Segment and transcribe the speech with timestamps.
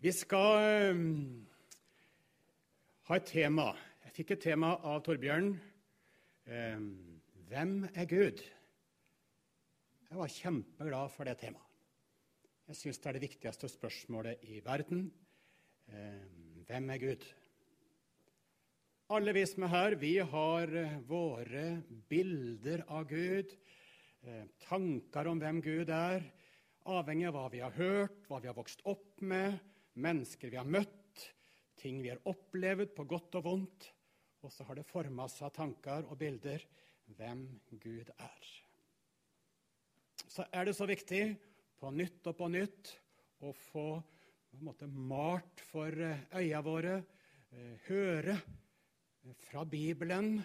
[0.00, 1.00] Vi skal um,
[3.04, 3.66] ha et tema.
[4.06, 5.50] Jeg fikk et tema av Torbjørn.
[6.48, 6.86] Um,
[7.50, 8.40] hvem er Gud?
[10.08, 11.68] Jeg var kjempeglad for det temaet.
[12.70, 15.04] Jeg syns det er det viktigste spørsmålet i verden.
[15.92, 17.30] Um, hvem er Gud?
[19.12, 21.66] Alle vi som er her, vi har uh, våre
[22.08, 23.52] bilder av Gud,
[24.24, 26.24] uh, tanker om hvem Gud er,
[26.88, 29.60] avhengig av hva vi har hørt, hva vi har vokst opp med
[30.02, 31.24] mennesker vi har møtt,
[31.80, 33.90] ting vi har opplevd på godt og vondt.
[34.40, 36.64] Og så har det forma seg tanker og bilder
[37.16, 37.44] hvem
[37.82, 38.50] Gud er.
[40.30, 41.24] Så er det så viktig
[41.80, 42.94] på nytt og på nytt
[43.44, 43.86] å få
[44.58, 46.96] måte, malt for eh, øya våre,
[47.54, 50.40] eh, høre eh, fra Bibelen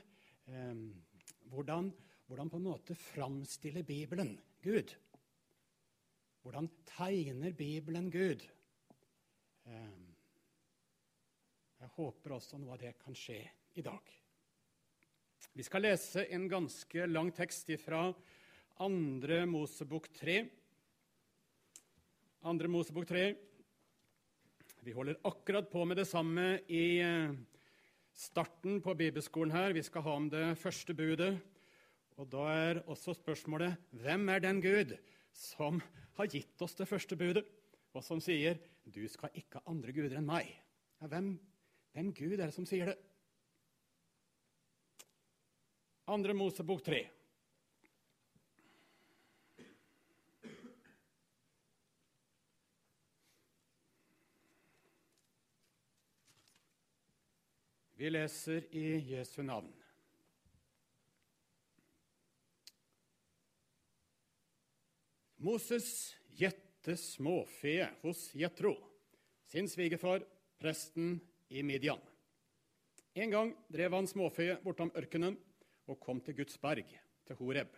[1.50, 1.88] hvordan,
[2.30, 4.92] hvordan på en måte framstiller Bibelen Gud.
[6.46, 8.46] Hvordan tegner Bibelen Gud?
[9.66, 10.14] Ehm,
[11.82, 13.40] jeg håper også noe av det kan skje
[13.76, 14.12] i dag.
[15.56, 18.08] Vi skal lese en ganske lang tekst fra
[18.78, 18.90] 2.
[19.50, 20.38] Mosebok 3.
[22.46, 22.70] 2.
[22.70, 23.26] Mosebok 3.
[24.86, 27.34] Vi holder akkurat på med det samme i eh,
[28.14, 29.74] starten på bibelskolen her.
[29.74, 31.40] Vi skal ha om det første budet.
[32.22, 34.94] Og da er også spørsmålet hvem er den Gud
[35.36, 35.82] som
[36.20, 37.44] har gitt oss det første budet,
[37.96, 40.52] og som sier 'Du skal ikke ha andre guder enn meg'.
[41.02, 41.40] Ja, hvem,
[41.94, 42.98] hvem Gud er det som sier det?
[46.08, 47.10] Andre Mosebok 3.
[57.98, 59.72] Vi leser i Jesu navn.
[65.38, 68.76] Moses gjette kjøpte småfe hos Jetro,
[69.50, 70.22] sin svigerfar,
[70.62, 71.16] presten
[71.50, 72.00] i Midian.
[73.16, 75.34] En gang drev han småfe bortom ørkenen
[75.90, 76.86] og kom til Guds berg,
[77.26, 77.74] til Horeb.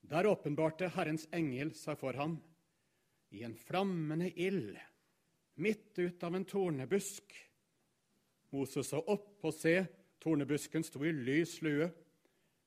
[0.00, 2.38] Der åpenbarte Herrens engel seg for ham
[3.36, 4.78] i en flammende ild
[5.60, 7.36] midt ut av en tornebusk.
[8.56, 9.82] Moses så opp og se,
[10.24, 11.90] tornebusken sto i lys lue,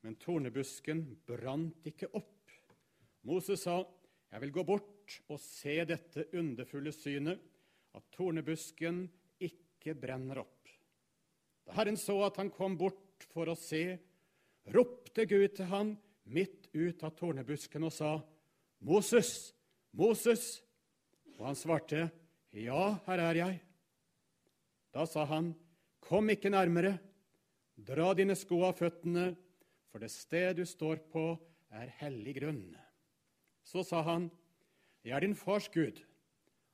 [0.06, 2.53] men tornebusken brant ikke opp.
[3.25, 3.81] Moses sa,
[4.31, 4.91] 'Jeg vil gå bort
[5.29, 7.39] og se dette underfulle synet,
[7.95, 9.03] at tornebusken
[9.39, 10.72] ikke brenner opp.'
[11.66, 14.00] Da Herren så at han kom bort for å se,
[14.73, 15.95] ropte Gud til han
[16.31, 18.11] midt ut av tornebusken og sa,
[18.81, 19.53] 'Moses,
[19.94, 20.61] Moses!'
[21.38, 22.11] Og han svarte,
[22.53, 23.61] 'Ja, her er jeg.'
[24.94, 25.55] Da sa han,
[26.01, 27.00] 'Kom ikke nærmere.
[27.77, 29.35] Dra dine sko av føttene,
[29.89, 31.39] for det sted du står på,
[31.71, 32.77] er hellig grunn.'
[33.63, 34.29] Så sa han,
[35.01, 35.97] 'Jeg er din fars Gud,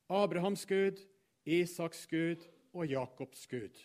[0.10, 1.00] Abrahams Gud,
[1.46, 2.44] Isaks Gud
[2.74, 3.80] og Jakobs Gud.'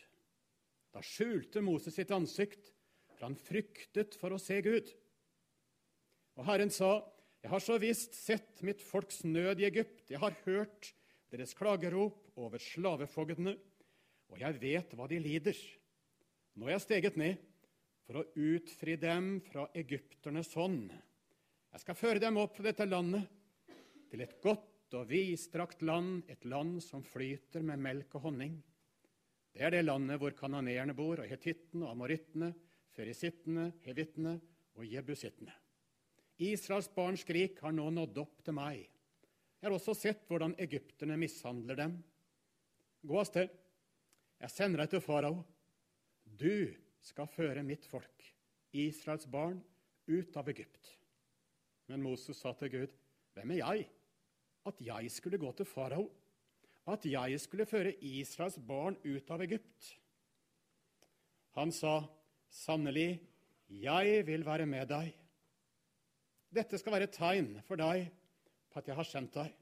[0.92, 2.72] Da skjulte Moses sitt ansikt,
[3.14, 4.90] for han fryktet for å se Gud.
[6.36, 7.06] Og Herren sa,
[7.42, 10.92] 'Jeg har så visst sett mitt folks nød i Egypt.' 'Jeg har hørt
[11.30, 13.56] deres klagerop over slavefogdene,
[14.28, 15.78] og jeg vet hva de lider.'
[16.56, 17.38] 'Nå er jeg steget ned
[18.04, 20.90] for å utfri dem fra egypternes hånd.'
[21.72, 23.30] Jeg skal føre dem opp fra dette landet
[24.12, 28.58] til et godt og vidstrakt land, et land som flyter med melk og honning.
[29.52, 32.50] Det er det landet hvor kanoneerne bor, og hetittene og amorittene,
[32.92, 34.34] ferisittene, hevittene
[34.76, 35.54] og jebusittene.
[36.44, 38.82] Israels barns skrik har nå nådd opp til meg.
[38.82, 41.96] Jeg har også sett hvordan egypterne mishandler dem.
[43.08, 43.52] Gå av sted.
[44.42, 45.40] Jeg sender deg til farao.
[46.26, 46.68] Du
[47.02, 48.28] skal føre mitt folk,
[48.76, 49.60] Israels barn,
[50.10, 50.90] ut av Egypt.
[51.88, 52.92] Men Moses sa til Gud,
[53.32, 53.88] 'Hvem er jeg?
[54.68, 56.06] At jeg skulle gå til farao?
[56.86, 59.98] At jeg skulle føre Israels barn ut av Egypt?'
[61.52, 62.08] Han sa,
[62.48, 63.20] 'Sannelig,
[63.68, 65.12] jeg vil være med deg.'
[66.52, 68.10] Dette skal være et tegn for deg
[68.70, 69.52] på at jeg har sendt deg.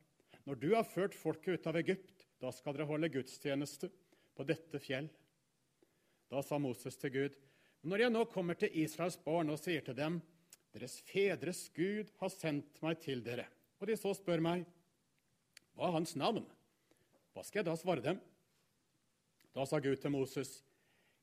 [0.46, 3.90] Når du har ført folket ut av Egypt, da skal dere holde gudstjeneste
[4.34, 5.10] på dette fjell.
[6.30, 7.36] Da sa Moses til Gud,
[7.82, 10.20] når jeg nå kommer til Israels barn og sier til dem:"
[10.70, 13.48] Deres fedres Gud har sendt meg til dere.
[13.80, 14.62] Og de så spør meg,
[15.80, 16.44] hva er hans navn?
[17.32, 18.18] Hva skal jeg da svare dem?
[19.56, 20.58] Da sa Gud til Moses,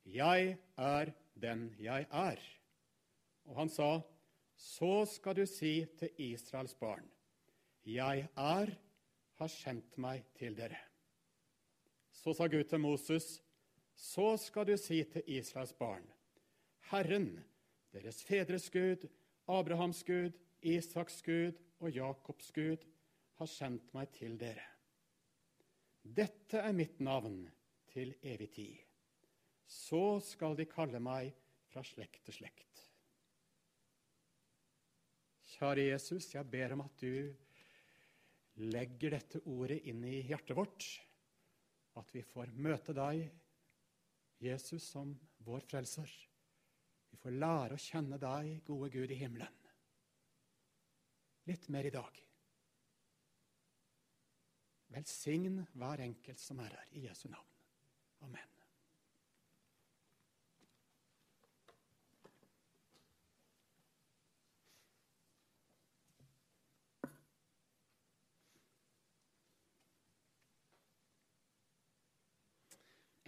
[0.02, 2.42] jeg er den jeg er.
[3.46, 4.02] Og han sa,
[4.58, 7.06] så skal du si til Israels barn,
[7.86, 8.74] jeg er,
[9.38, 10.82] har sendt meg til dere.
[12.10, 13.36] Så sa Gud til Moses,
[13.94, 16.10] så skal du si til Israels barn,
[16.90, 17.36] Herren,
[17.94, 19.06] deres fedres Gud,
[19.46, 20.34] Abrahams Gud,
[20.66, 22.90] Isaks Gud og Jakobs Gud
[23.38, 24.66] har sendt meg til dere.
[26.02, 27.42] Dette er mitt navn
[27.92, 28.78] til evig tid.
[29.68, 31.34] Så skal de kalle meg
[31.68, 32.84] fra slekt til slekt.
[35.58, 37.34] Kjære Jesus, jeg ber om at du
[38.68, 40.88] legger dette ordet inn i hjertet vårt.
[41.98, 43.26] At vi får møte deg,
[44.44, 46.12] Jesus, som vår frelser.
[47.10, 49.60] Vi får lære å kjenne deg, gode Gud i himmelen.
[51.48, 52.27] Litt mer i dag.
[54.98, 57.46] Velsign hver enkelt som er her, i Jesu navn.
[58.26, 58.54] Amen.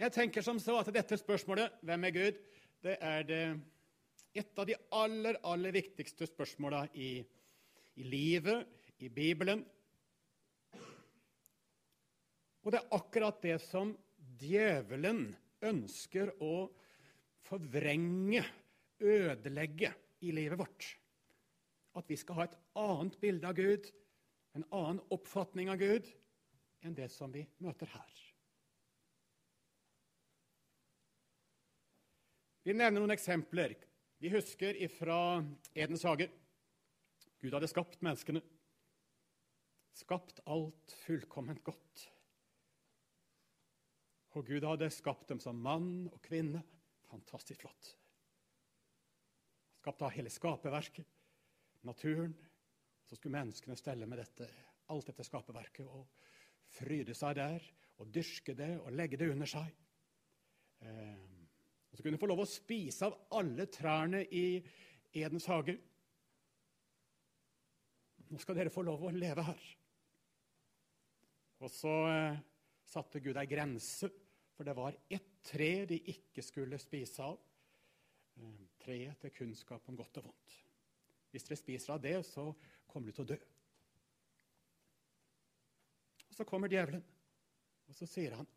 [0.00, 2.38] Jeg tenker som så at dette spørsmålet, 'Hvem er Gud?',
[2.82, 3.60] det er det
[4.34, 7.24] et av de aller, aller viktigste spørsmåla i,
[7.96, 8.66] i livet,
[8.98, 9.64] i Bibelen.
[12.64, 13.94] Og det er akkurat det som
[14.40, 15.30] djevelen
[15.64, 16.68] ønsker å
[17.48, 18.44] forvrenge,
[19.00, 20.86] ødelegge, i livet vårt.
[21.96, 23.86] At vi skal ha et annet bilde av Gud,
[24.52, 26.10] en annen oppfatning av Gud,
[26.84, 28.20] enn det som vi møter her.
[32.68, 33.72] Vi nevner noen eksempler.
[34.20, 35.40] Vi husker fra
[35.72, 36.28] Edens hage.
[37.40, 38.42] Gud hadde skapt menneskene.
[39.96, 42.10] Skapt alt fullkomment godt.
[44.38, 46.62] Og Gud hadde skapt dem som mann og kvinne.
[47.10, 47.90] Fantastisk flott.
[49.80, 51.06] Skapt av hele skaperverket,
[51.88, 52.36] naturen.
[53.08, 54.46] Så skulle menneskene stelle med dette,
[54.92, 56.06] alt dette skaperverket og
[56.70, 57.64] fryde seg der
[58.00, 59.72] og dyrke det og legge det under seg.
[60.86, 61.30] Eh,
[61.90, 64.60] og så kunne de få lov å spise av alle trærne i
[65.10, 65.74] Edens hage.
[68.30, 69.64] Nå skal dere få lov å leve her.
[71.60, 72.38] Og så eh,
[72.90, 74.10] satte Gud ei grense,
[74.56, 77.38] for det var ett tre de ikke skulle spise av.
[78.40, 80.58] Eh, treet til kunnskap om godt og vondt.
[81.30, 82.50] Hvis dere spiser av det, så
[82.90, 83.38] kommer du til å dø.
[86.30, 87.04] Og Så kommer djevelen,
[87.88, 88.48] og så sier han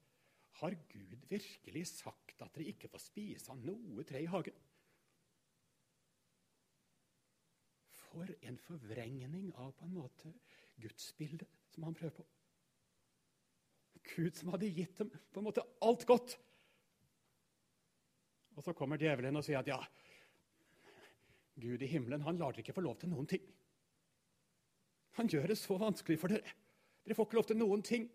[0.61, 4.55] har Gud virkelig sagt at dere ikke får spise av noe tre i hagen?
[8.03, 10.33] For en forvrengning av på en måte
[10.79, 12.27] gudsbildet som han prøver på.
[14.03, 16.35] Gud som hadde gitt dem på en måte alt godt.
[18.53, 19.79] Og så kommer djevelen og sier at ja,
[21.61, 23.45] Gud i himmelen han lar dere ikke få lov til noen ting.
[25.17, 26.53] Han gjør det så vanskelig for dere.
[27.03, 28.07] Dere får ikke lov til noen ting.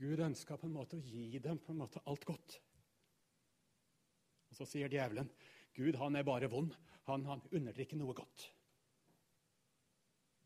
[0.00, 2.56] Gud ønska på en måte å gi dem på en måte alt godt.
[4.50, 5.28] Og Så sier djevelen
[5.76, 6.72] Gud han er bare vond.
[7.08, 8.46] Han, han unner dere ikke noe godt.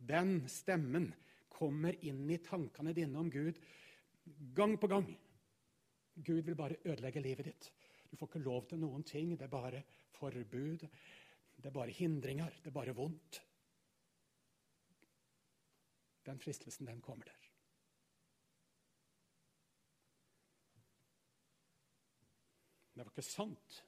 [0.05, 1.13] Den stemmen
[1.55, 3.61] kommer inn i tankene dine om Gud
[4.57, 5.09] gang på gang.
[6.15, 7.73] Gud vil bare ødelegge livet ditt.
[8.11, 9.35] Du får ikke lov til noen ting.
[9.39, 9.83] Det er bare
[10.15, 10.87] forbud.
[11.57, 12.55] Det er bare hindringer.
[12.63, 13.41] Det er bare vondt.
[16.25, 17.51] Den fristelsen, den kommer der.
[22.95, 23.81] Det var ikke sant.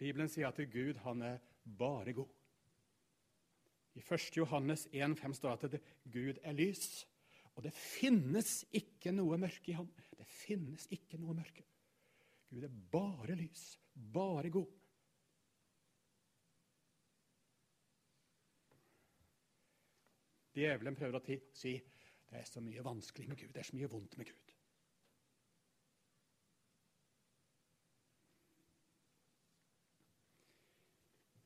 [0.00, 1.38] Bibelen sier at Gud han er
[1.78, 2.32] bare god.
[3.94, 4.36] I 1.
[4.36, 7.04] Johannes 1,5 står det at Gud er lys.
[7.54, 9.90] Og det finnes ikke noe mørke i ham.
[10.18, 11.62] Det finnes ikke noe mørke.
[12.50, 14.72] Gud er bare lys, bare god.
[20.54, 21.74] Djevelen prøver å si
[22.30, 24.52] det er så mye vanskelig med Gud, det er så mye vondt med Gud.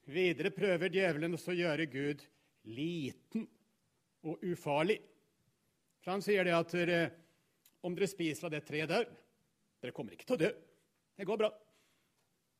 [0.09, 2.25] Videre prøver djevelen også å gjøre Gud
[2.69, 3.47] liten
[4.29, 4.99] og ufarlig.
[6.03, 6.75] For han sier det at
[7.87, 9.09] om dere spiser av det treet der
[9.79, 10.49] Dere kommer ikke til å dø.
[11.15, 11.53] Det går bra.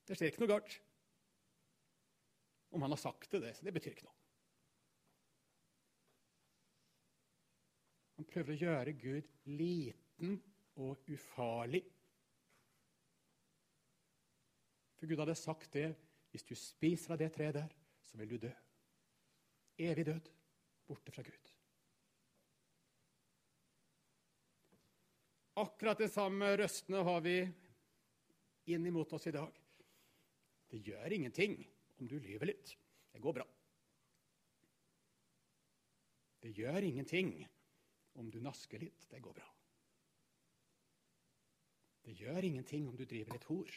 [0.07, 0.77] Det skjer ikke noe galt.
[2.71, 4.15] Om han har sagt det, det, det betyr ikke noe.
[8.19, 10.39] Han prøver å gjøre Gud liten
[10.79, 11.83] og ufarlig.
[14.99, 15.91] For Gud hadde sagt det
[16.33, 18.55] hvis du spiser av det treet der, så vil du dø.
[19.79, 20.29] Evig død,
[20.87, 21.53] borte fra Gud.
[25.59, 27.37] Akkurat det samme røstene har vi
[28.75, 29.55] inn imot oss i dag.
[30.71, 31.57] Det gjør ingenting
[31.99, 32.75] om du lyver litt.
[33.11, 33.47] Det går bra.
[36.39, 37.33] Det gjør ingenting
[38.19, 39.07] om du nasker litt.
[39.11, 39.49] Det går bra.
[42.03, 43.73] Det gjør ingenting om du driver litt hor.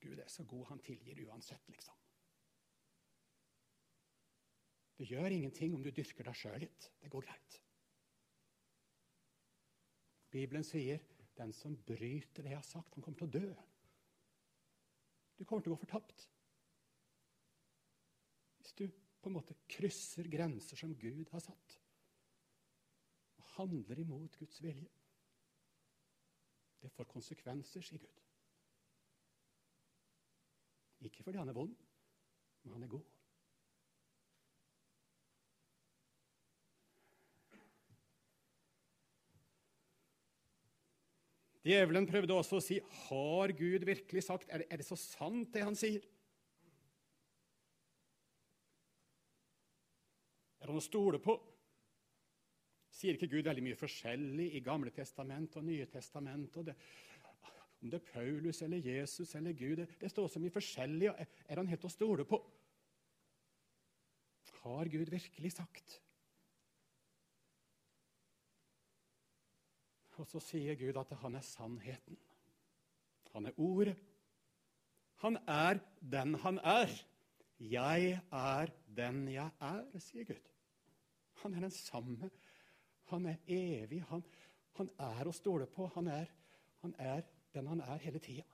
[0.00, 1.96] Gud er så god, han tilgir uansett, liksom.
[5.00, 6.90] Det gjør ingenting om du dyrker deg sjøl litt.
[7.00, 7.54] Det går greit.
[10.30, 11.00] Bibelen sier
[11.38, 13.54] den som bryter det jeg har sagt, han kommer til å dø.
[15.38, 16.26] Du kommer til å gå fortapt.
[18.60, 21.78] Hvis du på en måte krysser grenser som Gud har satt,
[23.40, 24.88] og handler imot Guds vilje.
[26.80, 28.20] Det får konsekvenser, sier Gud.
[31.08, 31.72] Ikke fordi han er vond,
[32.62, 33.19] men han er god.
[41.66, 45.50] Djevelen prøvde også å si har Gud virkelig sagt er det, er det så sant,
[45.52, 46.04] det han sier?
[50.60, 51.36] Er han å stole på?
[52.90, 56.56] Sier ikke Gud veldig mye forskjellig i Gamle testament og Nye testament?
[56.60, 56.74] Og det,
[57.80, 61.12] om det er Paulus eller Jesus eller Gud Det, det står så mye forskjellig.
[61.12, 62.40] Er, han helt å stole på?
[64.60, 66.00] Har Gud virkelig sagt?
[70.20, 72.18] Og så sier Gud at han er sannheten.
[73.32, 73.96] Han er ordet.
[75.24, 75.80] Han er
[76.12, 76.92] den han er.
[77.60, 80.52] Jeg er den jeg er, sier Gud.
[81.42, 82.30] Han er den samme.
[83.12, 84.02] Han er evig.
[84.12, 84.24] Han,
[84.76, 85.88] han er å stole på.
[85.96, 86.28] Han er,
[86.84, 87.24] han er
[87.54, 88.44] den han er hele tida.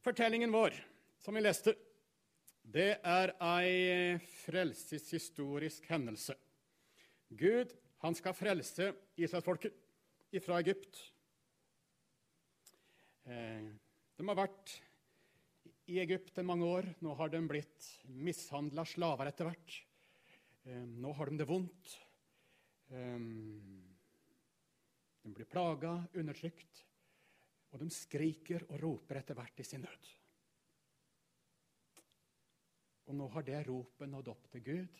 [0.00, 0.72] Fortellingen vår,
[1.20, 1.74] som vi leste,
[2.70, 6.36] det er ei frelseshistorisk hendelse.
[7.30, 7.72] Gud
[8.04, 9.74] han skal frelse Israelsfolket
[10.44, 11.00] fra Egypt.
[13.26, 13.66] Eh,
[14.16, 14.76] de har vært
[15.90, 16.88] i Egypt i mange år.
[17.02, 19.80] Nå har de blitt mishandla slaver etter hvert.
[20.64, 21.96] Eh, nå har de det vondt.
[22.94, 23.18] Eh,
[25.20, 26.86] de blir plaga, undertrykt,
[27.74, 30.14] og de skriker og roper etter hvert i sin nød.
[33.10, 34.98] Og nå har det ropet nådd opp til Gud.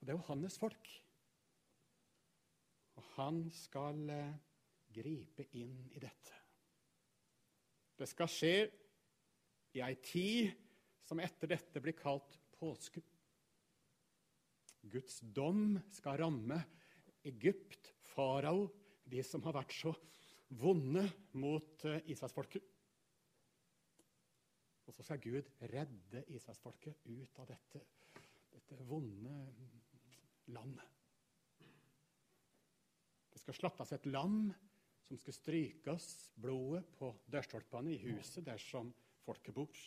[0.00, 0.92] Og det er jo hans folk.
[2.96, 4.38] Og han skal eh,
[4.96, 6.40] gripe inn i dette.
[8.00, 8.54] Det skal skje
[9.76, 10.54] i ei tid
[11.04, 13.04] som etter dette blir kalt påske.
[14.88, 16.62] Guds dom skal ramme
[17.28, 18.70] Egypt, farao,
[19.04, 19.92] de som har vært så
[20.48, 21.04] vonde
[21.36, 22.73] mot eh, Israelsfolket.
[24.84, 27.80] Og så skal Gud redde Israelsfolket ut av dette,
[28.52, 29.38] dette vonde
[30.52, 30.90] landet.
[33.32, 34.52] Det skal slaktes et lam
[35.04, 36.08] som skal strykes
[36.40, 38.92] blodet på dørstolpene i huset dersom
[39.24, 39.84] folket bor.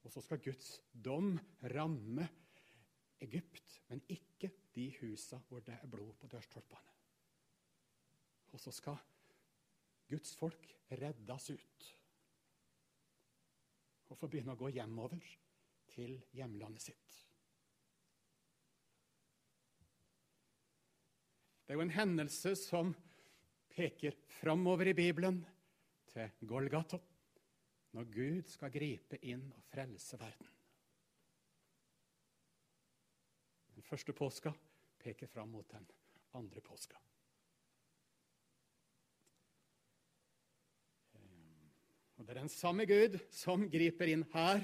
[0.00, 1.34] Og så skal Guds dom
[1.74, 2.26] ramme
[3.20, 6.96] Egypt, men ikke de husene hvor det er blod på dørstolpene.
[8.50, 8.96] Og så skal
[10.10, 11.88] Guds folk reddes ut
[14.10, 15.22] og får begynne å gå hjemover
[15.92, 17.18] til hjemlandet sitt.
[21.62, 22.90] Det er jo en hendelse som
[23.70, 25.44] peker framover i Bibelen,
[26.10, 26.98] til Golgata,
[27.94, 30.48] når Gud skal gripe inn og frelse verden.
[33.76, 34.50] Den første påska
[34.98, 35.86] peker fram mot den
[36.34, 36.98] andre påska.
[42.30, 44.60] Det er den samme Gud som griper inn her,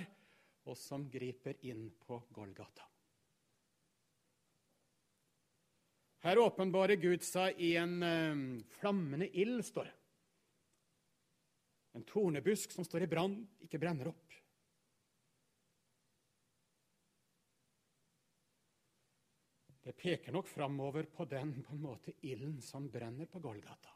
[0.71, 2.85] og som griper inn på Golgata.
[6.23, 8.45] Her åpenbarer Gud seg i en um,
[8.77, 9.97] flammende ild, står det.
[11.99, 13.35] En tornebusk som står i brann,
[13.67, 14.39] ikke brenner opp.
[19.83, 23.91] Det peker nok framover på den på en måte ilden som brenner på Golgata.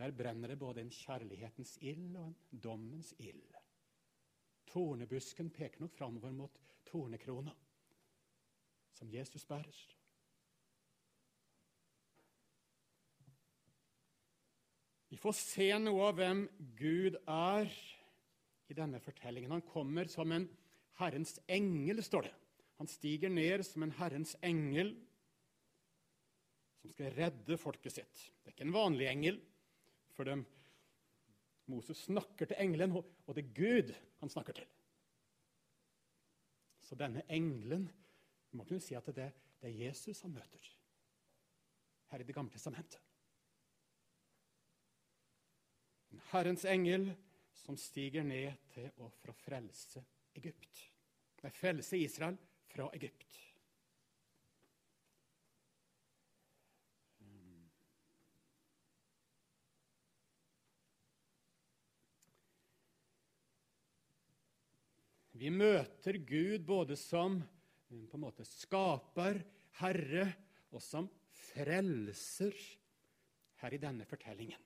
[0.00, 3.52] Der brenner det både en kjærlighetens ild og en dommens ild.
[4.70, 7.52] Tornebusken peker nok framover mot tornekrona,
[8.96, 9.76] som Jesus bærer.
[15.10, 16.46] Vi får se noe av hvem
[16.78, 17.68] Gud er
[18.70, 19.52] i denne fortellingen.
[19.58, 20.48] Han kommer som en
[21.02, 22.34] Herrens engel, står det.
[22.80, 24.94] Han stiger ned som en Herrens engel
[26.80, 28.28] som skal redde folket sitt.
[28.40, 29.42] Det er ikke en vanlig engel.
[30.20, 30.42] For dem.
[31.72, 34.66] Moses snakker til engelen, og det er Gud han snakker til.
[36.84, 37.86] Så denne engelen
[38.50, 39.30] Vi må kunne si at det,
[39.62, 40.68] det er Jesus han møter
[42.10, 43.00] her i Det gamle testamentet.
[46.12, 47.14] En Herrens engel
[47.54, 49.08] som stiger ned til å
[49.46, 50.82] frelse Egypt.
[51.40, 52.36] Nei, frelse Israel
[52.74, 53.38] fra Egypt.
[65.40, 67.38] Vi møter Gud både som
[67.88, 69.38] på en måte skaper,
[69.80, 70.26] herre,
[70.68, 72.52] og som frelser
[73.62, 74.60] her i denne fortellingen.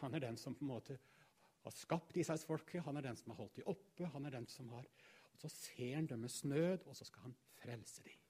[0.00, 0.96] Han er den som på en måte
[1.64, 4.08] har skapt Israelsfolket, han er den som har holdt dem oppe.
[4.08, 4.88] han er den som har...
[5.34, 8.20] Og Så ser han deres nød, og så skal han frelse dem.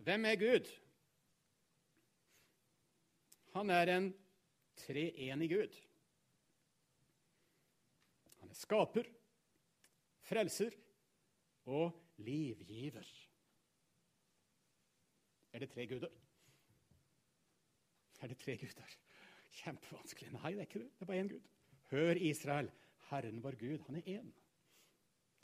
[0.00, 0.70] Hvem er Gud?
[3.60, 4.06] Han er en
[4.80, 5.74] treenig Gud.
[8.40, 9.10] Han er skaper,
[10.24, 10.72] frelser
[11.68, 11.90] og
[12.24, 13.10] livgiver.
[15.52, 16.08] Er det tre guder?
[18.22, 18.96] Er det tre guder?
[19.60, 20.32] Kjempevanskelig.
[20.38, 20.88] Nei, det er ikke det.
[20.94, 21.52] Det er bare én Gud.
[21.92, 22.72] Hør, Israel.
[23.10, 24.32] Herren vår Gud, han er én.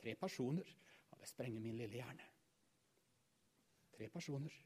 [0.00, 0.72] Tre personer.
[1.12, 2.32] Ja, det sprenger min lille hjerne.
[3.92, 4.60] Tre personer.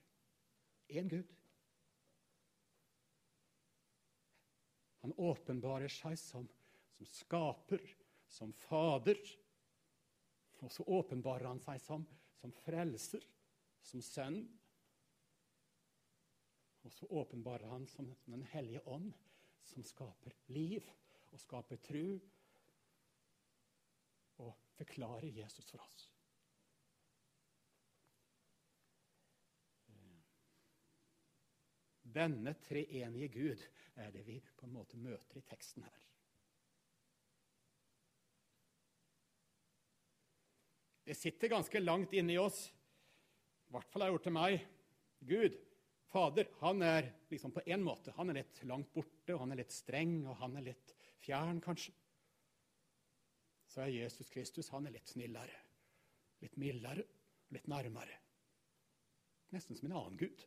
[0.86, 1.39] Én Gud.
[5.00, 6.48] Han åpenbarer seg som,
[6.96, 7.82] som skaper,
[8.28, 9.20] som fader.
[10.60, 12.04] Og så åpenbarer han seg som,
[12.40, 13.24] som frelser,
[13.80, 14.42] som sønn.
[16.84, 19.12] Og så åpenbarer han som, Den hellige ånd,
[19.64, 20.84] som skaper liv
[21.30, 22.04] og skaper tru
[24.40, 26.08] og forklarer Jesus for oss.
[32.10, 33.64] Denne treenige Gud
[34.00, 36.06] er det vi på en måte møter i teksten her.
[41.06, 42.68] Det sitter ganske langt inni oss,
[43.66, 44.66] i hvert fall har jeg gjort til meg.
[45.30, 45.56] Gud,
[46.10, 49.60] Fader, han er liksom på en måte han er litt langt borte, og han er
[49.62, 51.94] litt streng, og han er litt fjern, kanskje.
[53.70, 55.60] Så er Jesus Kristus han er litt snillere,
[56.42, 57.04] litt mildere,
[57.54, 58.16] litt nærmere.
[59.54, 60.42] Nesten som en annen gud.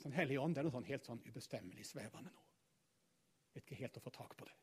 [0.00, 2.44] Sånn Hellig ånd er noe sånn helt sånn ubestemmelig svevende nå.
[3.52, 4.56] Vet ikke helt å få tak på det.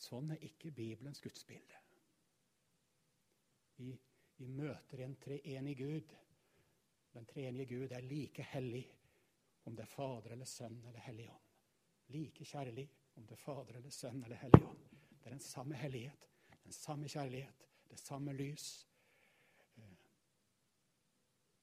[0.00, 1.78] Sånn er ikke Bibelens gudsbilde.
[3.76, 3.92] Vi,
[4.40, 6.16] vi møter en treenig Gud.
[7.14, 8.86] Den treenige Gud er like hellig
[9.68, 11.46] om det er Fader eller Sønn eller Hellig ånd.
[12.10, 14.86] Like kjærlig om det er Fader eller Sønn eller Hellig ånd.
[15.20, 16.26] Det er den samme hellighet,
[16.64, 18.70] den samme kjærlighet, det samme lys,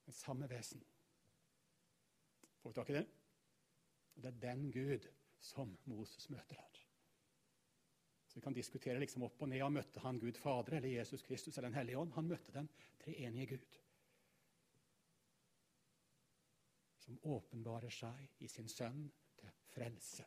[0.08, 0.80] den samme vesen.
[2.62, 3.06] Får vi tak i det?
[4.14, 6.78] Det er den Gud som Moses møter her.
[8.28, 9.60] Så Vi kan diskutere liksom opp og ned.
[9.62, 12.12] Han møtte han Gud Fader eller Jesus Kristus eller Den hellige ånd?
[12.16, 12.70] Han møtte den
[13.04, 13.76] treenige Gud.
[17.04, 20.24] Som åpenbarer seg i sin sønn til frelse.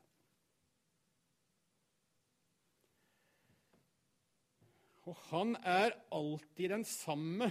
[5.09, 7.49] Og han er alltid den samme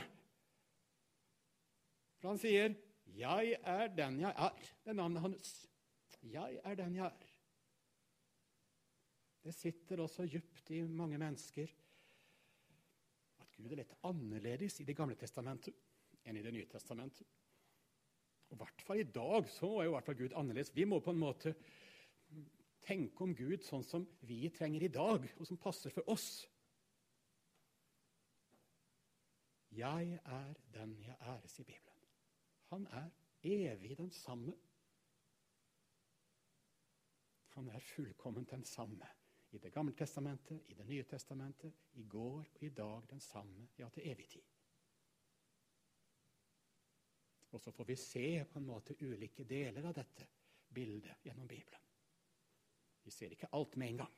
[2.20, 2.74] for han sier,
[3.06, 4.72] 'Jeg er den jeg er'.
[4.85, 5.68] Det er navnet hans.
[6.22, 7.30] Jeg er den jeg er.
[9.42, 11.66] Det sitter også djupt i mange mennesker
[13.40, 15.74] at Gud er litt annerledes i Det gamle testamentet
[16.24, 17.26] enn i Det nye testamentet.
[18.50, 20.74] Og I hvert fall i dag så er jo hvert fall Gud annerledes.
[20.76, 21.54] Vi må på en måte
[22.85, 26.48] tenke om Gud sånn som vi trenger i dag, og som passer for oss.
[29.70, 31.89] Jeg er den jeg er, sier Bibelen.
[32.70, 33.11] Han er
[33.42, 34.54] evig den samme.
[37.56, 39.06] Han er fullkomment den samme
[39.50, 43.68] i Det gamle testamentet, i Det nye testamentet, i går og i dag den samme,
[43.78, 44.42] ja, til evig tid.
[47.50, 50.26] Og så får vi se på en måte ulike deler av dette
[50.68, 51.80] bildet gjennom Bibelen.
[53.02, 54.16] Vi ser ikke alt med en gang.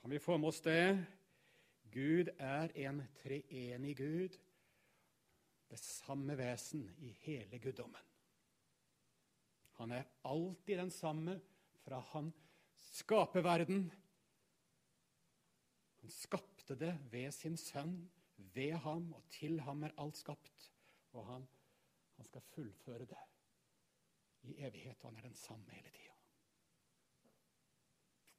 [0.00, 1.17] Kan vi få med oss det?
[1.98, 4.36] Gud er en treenig Gud,
[5.68, 8.04] det samme vesen i hele guddommen.
[9.78, 11.40] Han er alltid den samme
[11.84, 12.30] fra han
[12.92, 13.88] skaper verden.
[16.00, 17.96] Han skapte det ved sin sønn.
[18.54, 20.68] Ved ham og til ham er alt skapt.
[21.12, 21.46] Og han,
[22.16, 23.24] han skal fullføre det
[24.46, 25.02] i evighet.
[25.02, 26.14] Og han er den samme hele tida.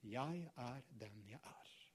[0.04, 1.89] Jeg er den jeg er.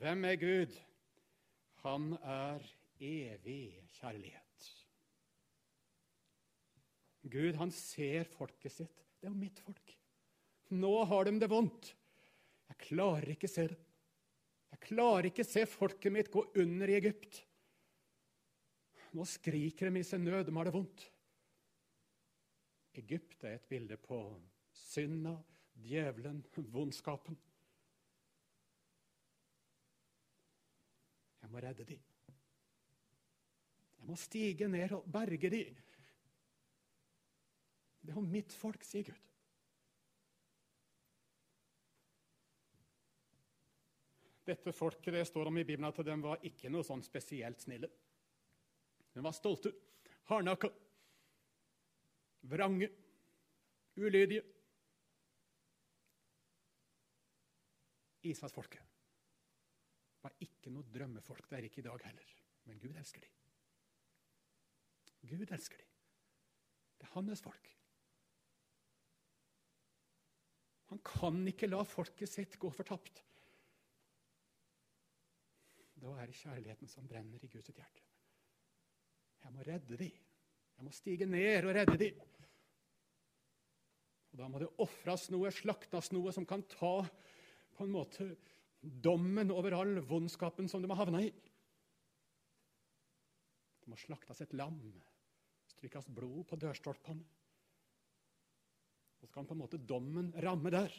[0.00, 0.76] Hvem er Gud?
[1.82, 2.62] Han er
[3.02, 4.68] evig kjærlighet.
[7.22, 9.02] Gud, han ser folket sitt.
[9.20, 9.94] Det er jo mitt folk.
[10.72, 11.92] Nå har de det vondt.
[12.72, 13.78] Jeg klarer ikke se det.
[14.72, 17.42] Jeg klarer ikke se folket mitt gå under i Egypt.
[19.12, 20.46] Nå skriker de i sin nød.
[20.48, 21.04] De har det vondt.
[22.96, 24.18] Egypt er et bilde på
[24.74, 25.36] synda,
[25.84, 26.40] djevelen,
[26.72, 27.36] vondskapen.
[31.42, 32.02] Jeg må redde dem.
[33.98, 35.76] Jeg må stige ned og berge dem.
[38.02, 39.28] Det er jo mitt folk, sier Gud.
[44.42, 47.90] Dette folket det står om i Bibelen at de var ikke noe sånn spesielt snille.
[49.14, 49.70] De var stolte,
[50.30, 50.70] hardnakka,
[52.50, 52.88] vrange,
[54.02, 54.42] ulydige.
[58.26, 58.91] Israelsfolket
[60.22, 61.48] var ikke noe drømmefolk.
[61.50, 62.34] Det er ikke i dag heller.
[62.68, 63.38] Men Gud elsker dem.
[65.30, 65.88] Gud elsker dem.
[66.98, 67.70] Det er hans folk.
[70.92, 73.22] Han kan ikke la folket sitt gå fortapt.
[76.02, 78.02] Da er det kjærligheten som brenner i Guds hjerte.
[79.42, 80.20] Jeg må redde dem.
[80.76, 82.20] Jeg må stige ned og redde dem.
[84.32, 86.94] Og Da må det ofres noe, slaktes noe, som kan ta
[87.76, 88.28] på en måte
[88.82, 91.30] dommen over all vondskapen som de har havna i.
[93.82, 94.78] Det må slaktes et lam,
[95.70, 97.22] strykes blod på dørstolpene.
[99.12, 100.94] Og så kan på en måte dommen ramme der.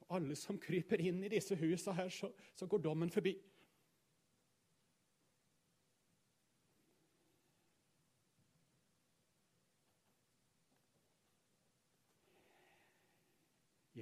[0.00, 3.34] Og alle som kryper inn i disse husene her, så, så går dommen forbi.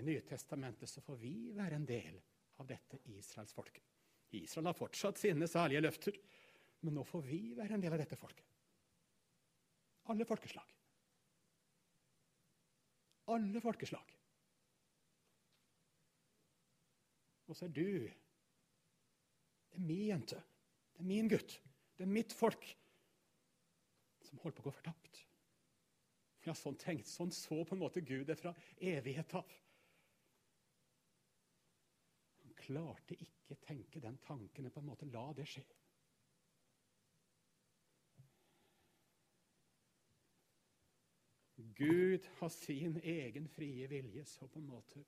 [0.08, 2.14] I Nytestamentet så får vi være en del
[2.62, 3.82] av dette Israels folke.
[4.38, 6.16] Israel har fortsatt sine særlige løfter,
[6.80, 8.46] men nå får vi være en del av dette folket.
[10.08, 10.72] Alle folkeslag.
[13.36, 14.16] Alle folkeslag.
[17.48, 17.84] Og så er du
[19.68, 20.40] Det er min jente.
[20.96, 21.60] Det er min gutt.
[21.96, 22.64] Det er mitt folk
[24.24, 25.20] som holder på å gå fortapt.
[26.48, 29.44] Ja, sånn, tenkt, sånn så på en måte Gud det fra evighet av
[32.68, 35.64] klarte ikke tenke den tanken på en måte la det skje.
[41.78, 45.02] Gud har sin egen frie vilje, så på en måte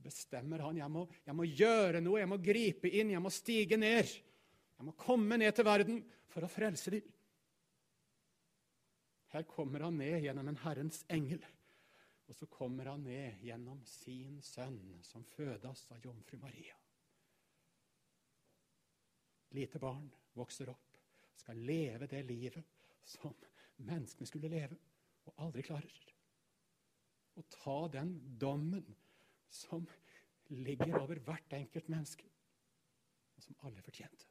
[0.00, 0.78] bestemmer han.
[0.80, 4.08] Jeg må, jeg må gjøre noe, jeg må gripe inn, jeg må stige ned.
[4.78, 7.08] Jeg må komme ned til verden for å frelse dem.
[9.30, 11.44] Her kommer han ned gjennom en Herrens engel.
[12.30, 16.79] Og så kommer han ned gjennom sin sønn, som fødes av jomfru Maria
[19.56, 20.08] lite barn
[20.38, 20.98] vokser opp,
[21.36, 22.64] skal leve det livet
[23.04, 23.34] som
[23.86, 24.76] menneskene skulle leve,
[25.28, 25.94] og aldri klarer.
[27.38, 28.84] Å ta den dommen
[29.50, 29.86] som
[30.50, 32.26] ligger over hvert enkelt menneske,
[33.36, 34.28] og som alle fortjente.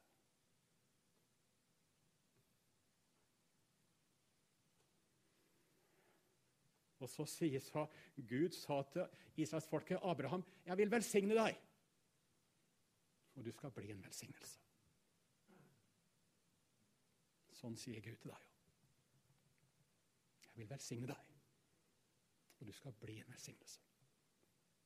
[7.00, 9.06] Og så sier det Gud sa til
[9.40, 11.56] Israelsfolket Abraham, 'Jeg vil velsigne deg,
[13.34, 14.69] og du skal bli en velsignelse'.
[17.60, 18.46] Sånn sier Gud til deg òg.
[20.50, 21.30] Jeg vil velsigne deg,
[22.58, 23.80] og du skal bli en velsignelse.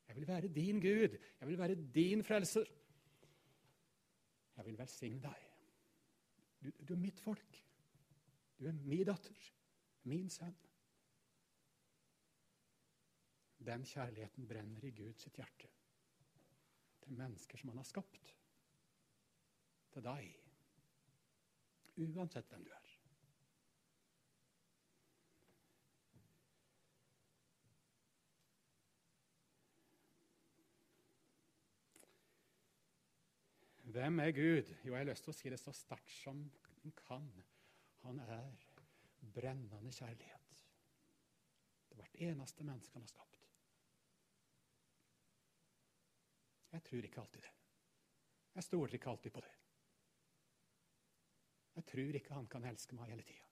[0.08, 1.16] Jeg vil være din Gud.
[1.40, 2.68] Jeg vil være din frelser.
[4.56, 5.46] Jeg vil velsigne deg.
[6.60, 7.56] Du, du er mitt folk.
[8.58, 9.40] Du er min datter,
[10.10, 10.54] min sønn.
[13.64, 15.70] Den kjærligheten brenner i Guds hjerte
[17.04, 18.34] til mennesker som han har skapt.
[19.92, 20.43] Til deg
[21.96, 22.84] uansett hvem du er.
[33.94, 34.70] Hvem er Gud?
[34.84, 36.40] Jo, jeg har lyst til å si det så sterkt som
[36.82, 37.28] en kan.
[38.02, 38.48] Han er
[39.36, 40.62] brennende kjærlighet.
[41.86, 43.38] Det er hvert eneste menneske han har skapt.
[46.74, 47.52] Jeg tror ikke alltid det.
[48.54, 49.52] Jeg stoler ikke alltid på det.
[51.74, 53.50] Jeg tror ikke han kan elske meg hele tida.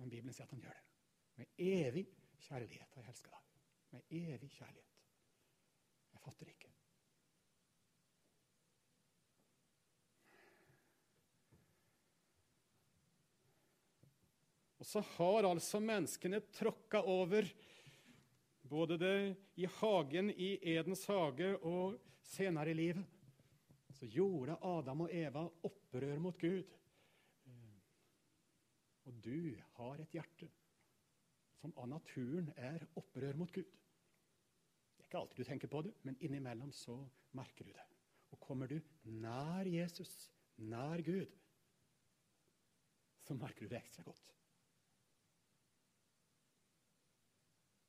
[0.00, 0.86] Men Bibelen sier at han gjør det.
[1.38, 2.06] Med evig
[2.46, 3.50] kjærlighet har jeg elska deg.
[3.94, 5.02] Med evig kjærlighet.
[6.14, 6.70] Jeg fatter ikke.
[14.84, 17.46] Og så har altså menneskene tråkka over
[18.68, 19.16] både det
[19.56, 21.94] i hagen i Edens hage og
[22.34, 23.13] senere i livet
[23.94, 26.74] så gjorde Adam og Eva opprør mot Gud.
[29.04, 30.48] Og du har et hjerte
[31.60, 33.68] som av naturen er opprør mot Gud.
[34.94, 36.96] Det er ikke alltid du tenker på det, men innimellom så
[37.36, 37.86] merker du det.
[38.34, 41.30] Og kommer du nær Jesus, nær Gud,
[43.24, 44.34] så merker du det ekstra godt.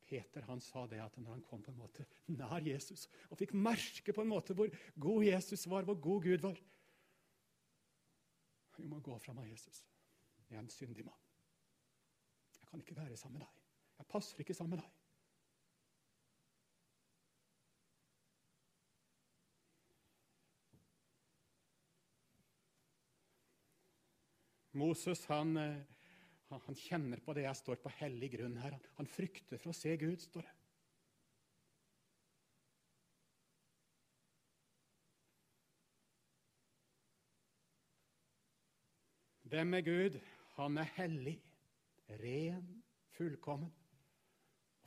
[0.05, 3.55] Peter han sa det at når han kom på en måte nær Jesus og fikk
[3.57, 4.69] merke på en måte hvor
[5.01, 6.61] god Jesus var, hvor god Gud var
[8.77, 9.85] Vi må gå fra meg, Jesus.
[10.49, 11.21] Jeg er en syndig mann.
[12.59, 13.63] Jeg kan ikke være sammen med deg.
[13.97, 14.91] Jeg passer ikke sammen med deg.
[24.75, 25.55] Moses han,
[26.49, 28.77] han, kjenner på det jeg står på hellig grunn her.
[28.99, 30.53] Han frykter for å se Gud, står det.
[39.55, 40.15] Hvem er Gud?
[40.55, 41.35] Han er hellig,
[42.21, 42.69] ren,
[43.15, 43.73] fullkommen.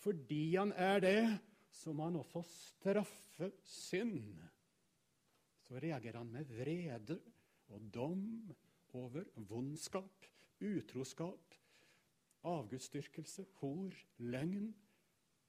[0.03, 1.21] Fordi han er det,
[1.71, 4.39] så må han også straffe synd.
[5.67, 7.19] Så reagerer han med vrede
[7.69, 8.25] og dom
[8.97, 10.27] over vondskap,
[10.61, 11.55] utroskap,
[12.49, 14.73] avgudsdyrkelse, hor, løgn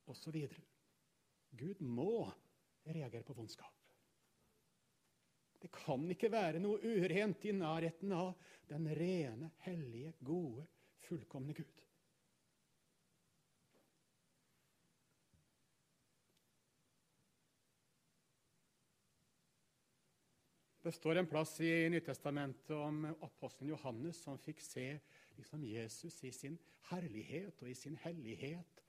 [0.10, 0.38] osv.
[1.60, 2.30] Gud må
[2.90, 3.76] reagere på vondskap.
[5.60, 8.32] Det kan ikke være noe urent i nærheten av
[8.70, 10.64] den rene, hellige, gode,
[11.04, 11.82] fullkomne Gud.
[20.90, 24.88] Det står en plass i Nyttestamentet om apostelen Johannes som fikk se
[25.38, 26.56] liksom, Jesus i sin
[26.90, 28.82] herlighet og i sin hellighet.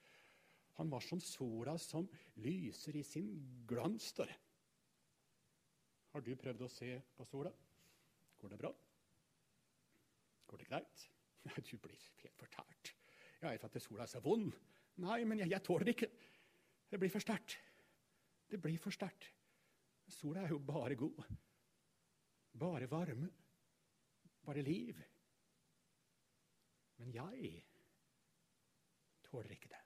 [0.79, 2.07] Han var som sola som
[2.41, 3.29] lyser i sin
[3.69, 4.07] glans.
[4.17, 4.33] Der.
[6.15, 7.53] Har du prøvd å se på sola?
[8.41, 8.73] Går det bra?
[10.49, 11.05] Går det greit?
[11.45, 12.95] Nei, du blir helt fortært.
[13.43, 14.57] Ja, for at sola er så vond?
[15.05, 16.11] Nei, men jeg, jeg tåler det ikke.
[16.89, 17.61] Det blir for sterkt.
[18.49, 19.29] Det blir for sterkt.
[20.09, 21.21] Sola er jo bare god
[22.61, 23.31] bare varme,
[24.45, 24.99] bare liv.
[27.01, 27.53] Men jeg
[29.25, 29.83] tåler ikke det,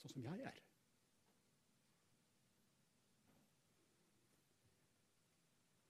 [0.00, 0.62] sånn som jeg er.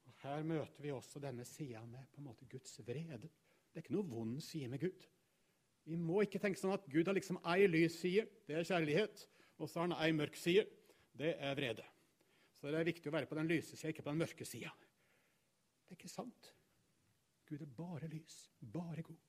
[0.04, 3.22] Og Her møter vi også denne sida med på en måte Guds vrede.
[3.22, 5.06] Det er ikke noe vond side med Gud.
[5.86, 9.22] Vi må ikke tenke sånn at Gud har liksom ei lys side, det er kjærlighet,
[9.56, 10.66] og så har han ei mørk side,
[11.16, 11.84] det er vrede.
[12.58, 14.72] Så det er viktig å være på den lyse sida, ikke på den mørke sida.
[15.86, 16.52] Det er ikke sant.
[17.46, 19.22] Gud er bare lys, bare god.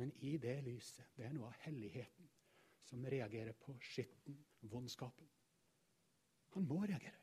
[0.00, 2.30] Men i det lyset, det er noe av helligheten
[2.88, 4.38] som reagerer på skitten,
[4.72, 5.28] vondskapen.
[6.56, 7.18] Han må reagere.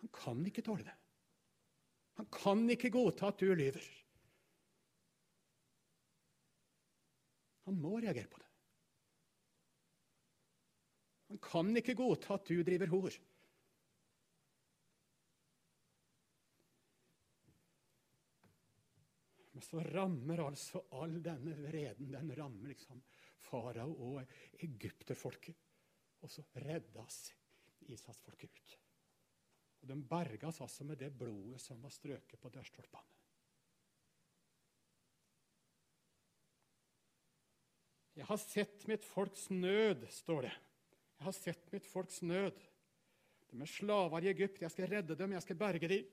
[0.00, 0.96] Han kan ikke tåle det.
[2.16, 3.84] Han kan ikke godta at du lyver.
[7.68, 8.48] Han må reagere på det.
[11.30, 13.14] Han kan ikke godta at du driver hor.
[19.60, 23.02] Men så rammer altså all denne vreden den rammer liksom
[23.44, 24.30] farao og
[24.64, 25.58] egypterfolket.
[26.24, 27.18] Og så reddes
[27.84, 28.76] Israelsfolket ut.
[29.82, 33.18] Og De berges altså med det blodet som var strøket på dørstolpene.
[38.16, 40.54] Jeg har sett mitt folks nød, står det.
[41.18, 42.64] Jeg har sett mitt folks nød.
[43.52, 44.64] De er slaver i Egypt.
[44.64, 46.08] Jeg skal redde dem, jeg skal berge dem.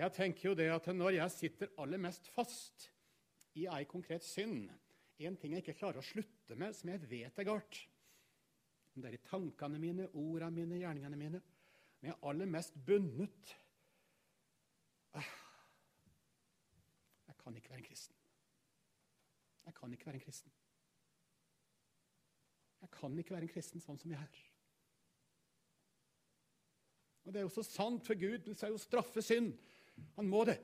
[0.00, 2.88] Jeg tenker jo det at Når jeg sitter aller mest fast
[3.58, 4.70] i ei konkret synd,
[5.20, 7.80] en ting jeg ikke klarer å slutte med, som jeg vet er galt
[8.94, 12.78] Om det er i tankene mine, ordene mine, gjerningene mine Men jeg er aller mest
[12.86, 13.52] bundet
[15.18, 15.34] ah,
[17.26, 18.16] Jeg kan ikke være en kristen.
[19.66, 20.52] Jeg kan ikke være en kristen.
[22.80, 24.40] Jeg kan ikke være en kristen sånn som jeg er.
[27.24, 29.52] Og Det er jo så sant, for Gud vil jo straffe synd.
[30.16, 30.58] Han må det.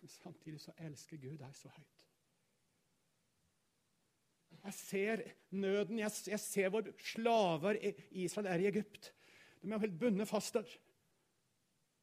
[0.00, 2.00] Men samtidig så elsker Gud deg så høyt.
[4.64, 5.98] Jeg ser nøden.
[5.98, 7.78] Jeg, jeg ser hvor slaver
[8.10, 9.12] Israel er i Egypt.
[9.62, 10.68] De er helt bundet fast der.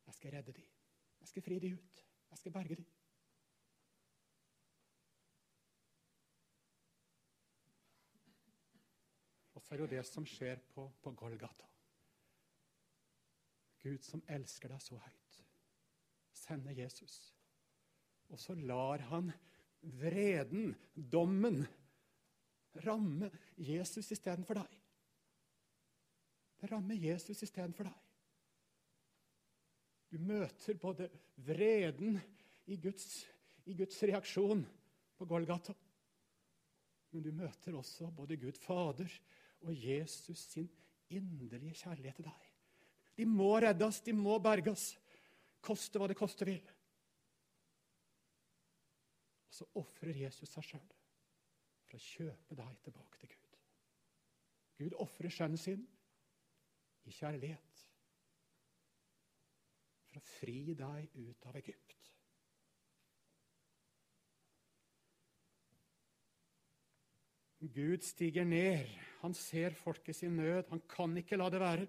[0.06, 0.66] Jeg skal redde dem.
[1.22, 2.02] Jeg skal fri dem ut.
[2.32, 2.86] Jeg skal berge dem.
[9.54, 11.71] Og så er det jo det som skjer på, på Golgata.
[13.82, 15.38] Gud som elsker deg så høyt,
[16.36, 17.16] sender Jesus.
[18.32, 19.32] Og så lar han
[20.02, 21.64] vreden, dommen,
[22.86, 24.78] ramme Jesus istedenfor deg.
[26.62, 27.98] Det rammer Jesus istedenfor deg.
[30.12, 31.08] Du møter både
[31.42, 32.20] vreden
[32.70, 33.24] i Guds,
[33.66, 34.62] i Guds reaksjon
[35.18, 35.74] på Golgata.
[37.12, 39.10] Men du møter også både Gud Fader
[39.68, 40.70] og Jesus sin
[41.12, 42.51] inderlige kjærlighet til deg.
[43.18, 44.94] De må reddes, de må berges,
[45.62, 46.62] koste hva det koste vil.
[49.52, 50.92] Og så ofrer Jesus seg sjøl
[51.86, 53.58] for å kjøpe deg tilbake til Gud.
[54.82, 55.84] Gud ofrer sønnen sin
[57.06, 57.84] i kjærlighet
[60.08, 61.98] for å fri deg ut av Egypt.
[67.62, 68.88] Gud stiger ned.
[69.22, 70.64] Han ser folket sin nød.
[70.72, 71.86] Han kan ikke la det være.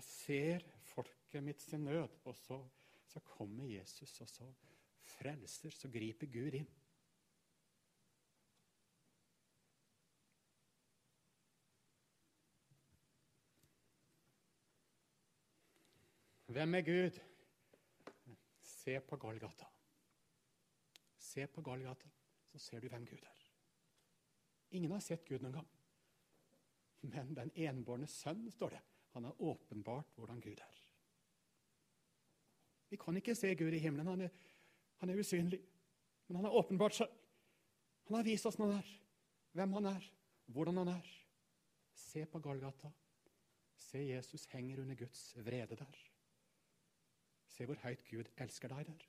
[0.00, 2.56] Jeg ser folket mitt sin nød, og så,
[3.04, 4.46] så kommer Jesus, og så
[5.04, 6.68] frelser, så griper Gud inn.
[16.46, 17.18] Hvem er Gud?
[18.62, 19.68] Se på Golgata.
[21.18, 22.08] Se på Golgata,
[22.48, 23.44] så ser du hvem Gud er.
[24.70, 25.68] Ingen har sett Gud noen gang.
[27.02, 28.82] Men den enbårne sønn, står det,
[29.12, 30.76] han har åpenbart hvordan Gud er.
[32.90, 34.06] Vi kan ikke se Gud i himmelen.
[34.06, 34.30] Han er,
[35.02, 35.60] han er usynlig.
[36.26, 37.10] Men han har åpenbart seg.
[38.08, 38.90] Han har vist oss hvem han er,
[39.54, 40.06] hvem han er,
[40.50, 41.10] hvordan han er.
[41.94, 42.90] Se på Golgata.
[43.76, 46.00] Se Jesus henger under Guds vrede der.
[47.46, 49.06] Se hvor høyt Gud elsker deg der.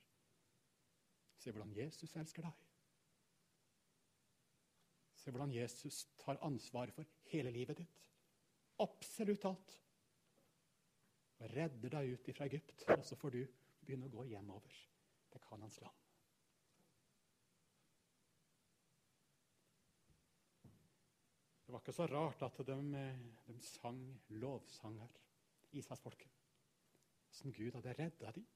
[1.41, 2.67] Se hvordan Jesus elsker deg.
[5.21, 8.01] Se hvordan Jesus tar ansvaret for hele livet ditt.
[8.81, 9.77] Absolutt alt.
[11.41, 13.41] Og redder deg ut fra Egypt, og så får du
[13.81, 14.77] begynne å gå hjemover
[15.31, 15.97] til Kanans land.
[21.65, 22.77] Det var ikke så rart at de,
[23.47, 23.99] de sang
[24.43, 25.11] lovsanger,
[25.71, 26.33] Israelsfolket.
[27.31, 28.47] Som Gud hadde redda dem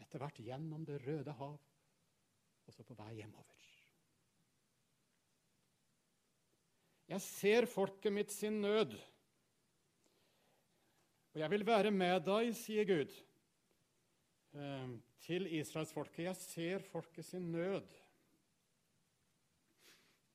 [0.00, 1.54] etter hvert gjennom Det røde hav
[2.66, 3.62] og så på vei hjemover.
[7.10, 8.94] Jeg ser folket mitt sin nød,
[11.40, 13.12] jeg vil være med deg, sier Gud
[14.52, 14.92] eh,
[15.24, 16.26] til israelsfolket.
[16.26, 17.88] Jeg ser folket sin nød.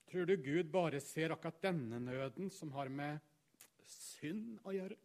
[0.09, 3.21] Tror du Gud bare ser akkurat denne nøden, som har med
[3.85, 4.97] synd å gjøre?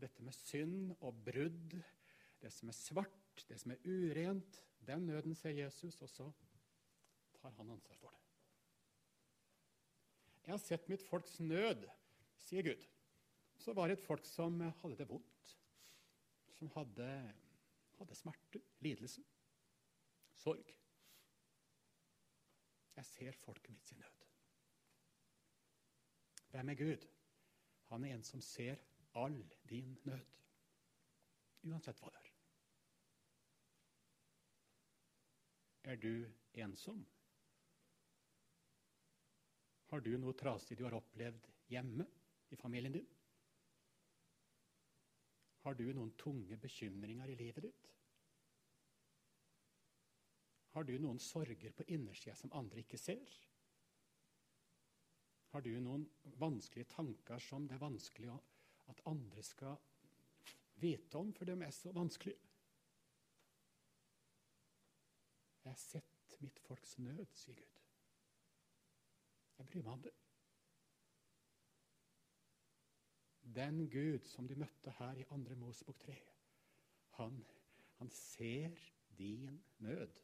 [0.00, 1.74] Dette med synd og brudd,
[2.40, 6.30] det som er svart, det som er urent, den nøden ser Jesus, og så
[7.38, 8.22] tar han ansvar for det.
[10.46, 11.84] Jeg har sett mitt folks nød,
[12.46, 12.86] sier Gud.
[13.60, 15.54] Så var det et folk som hadde det vondt.
[16.56, 17.08] Som hadde,
[17.98, 19.22] hadde smerte, lidelse,
[20.40, 20.72] sorg.
[22.96, 24.24] Jeg ser folket mitt sin nød.
[26.50, 27.06] Hvem er Gud?
[27.92, 28.80] Han er en som ser
[29.14, 30.26] all din nød.
[31.68, 32.34] Uansett hva det er.
[35.92, 36.12] Er du
[36.64, 37.04] ensom?
[39.90, 42.06] Har du noe trasig du har opplevd hjemme
[42.50, 43.08] i familien din?
[45.70, 47.90] Har du noen tunge bekymringer i livet ditt?
[50.74, 53.36] Har du noen sorger på innersida som andre ikke ser?
[55.52, 56.08] Har du noen
[56.42, 58.34] vanskelige tanker som det er vanskelig
[58.90, 59.78] at andre skal
[60.82, 62.50] vite om, for de er så vanskelige?
[65.62, 67.78] Jeg har sett mitt folks nød, sier Gud.
[69.60, 70.18] Jeg bryr meg om det.
[73.54, 75.36] Den Gud som de møtte her i 2.
[75.58, 76.14] Mosebok 3,
[77.18, 77.44] han,
[77.98, 78.76] han ser
[79.18, 80.20] din nød.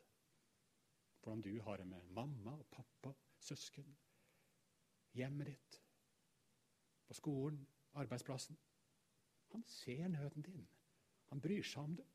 [1.22, 3.96] Hvordan du har det med mamma og pappa, søsken,
[5.12, 5.82] hjemmet ditt,
[7.06, 8.58] på skolen, arbeidsplassen.
[9.52, 10.68] Han ser nøden din.
[11.24, 12.06] Han bryr seg om det.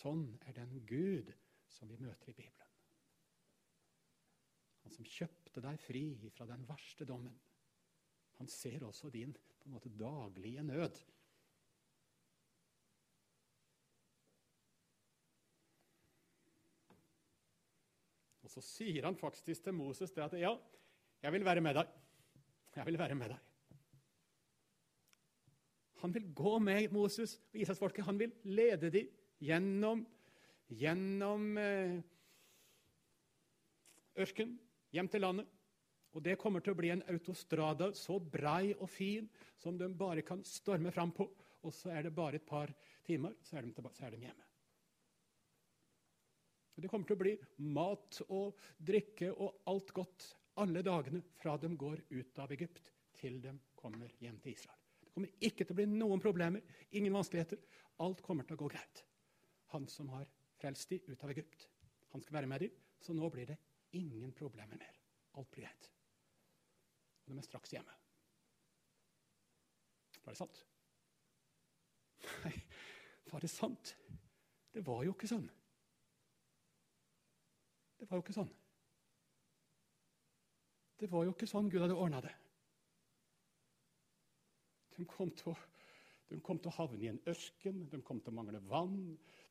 [0.00, 1.32] Sånn er den Gud
[1.68, 2.76] som vi møter i Bibelen.
[4.82, 7.34] Han som kjøpte deg fri fra den verste dommen.
[8.38, 11.00] Han ser også din på en måte daglige nød.
[18.40, 20.54] Og Så sier han faktisk til Moses det at ja,
[21.22, 21.90] jeg vil være med deg.
[22.76, 23.50] Jeg vil være med deg.
[26.00, 28.04] Han vil gå med Moses og Israelsfolket.
[28.04, 30.06] Han vil lede dem gjennom,
[30.72, 32.00] gjennom eh,
[34.16, 34.56] ørken,
[34.94, 35.48] hjem til landet.
[36.10, 39.28] Og det kommer til å bli en autostrada så brei og fin
[39.60, 41.28] som de bare kan storme fram på.
[41.62, 42.72] Og så er det bare et par
[43.06, 44.46] timer, så er de, så er de hjemme.
[46.80, 47.34] Det kommer til å bli
[47.76, 50.30] mat og drikke og alt godt
[50.60, 54.78] alle dagene fra de går ut av Egypt, til de kommer hjem til Israel.
[55.00, 56.64] Det kommer ikke til å bli noen problemer,
[56.96, 57.60] ingen vanskeligheter.
[58.04, 59.04] Alt kommer til å gå greit.
[59.74, 60.28] Han som har
[60.60, 61.68] frelst de ut av Egypt,
[62.12, 62.70] han skal være med de,
[63.00, 63.58] så nå blir det
[63.96, 65.00] ingen problemer mer.
[65.38, 65.90] Alt blir greit.
[67.24, 67.96] Og de er straks hjemme.
[70.24, 70.64] Var det sant?
[72.44, 72.56] Nei,
[73.32, 73.94] var det sant?
[74.70, 75.48] Det var jo ikke sånn.
[78.00, 78.52] Det var jo ikke sånn.
[81.00, 82.32] Det var jo ikke sånn Gud hadde ordna det.
[84.96, 85.56] De kom, til å,
[86.28, 88.98] de kom til å havne i en ørken, de kom til å mangle vann.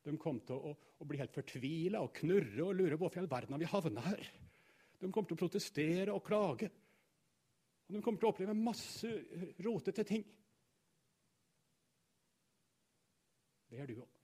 [0.04, 3.30] De kom til å, å bli helt fortvila og knurre og lure hvorfor i all
[3.30, 4.30] verden har vi havna her.
[5.00, 6.70] De kom til å protestere og klage.
[7.88, 9.10] Og de kommer til å oppleve masse
[9.64, 10.24] rotete ting.
[13.70, 14.20] Det gjør du òg.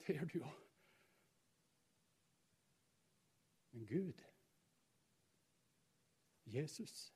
[0.00, 0.58] Det gjør du òg.
[3.70, 4.22] Men Gud,
[6.50, 7.14] Jesus,